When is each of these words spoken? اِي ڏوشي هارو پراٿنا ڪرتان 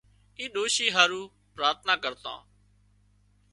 اِي 0.37 0.45
ڏوشي 0.53 0.87
هارو 0.95 1.21
پراٿنا 1.55 1.93
ڪرتان 2.03 2.39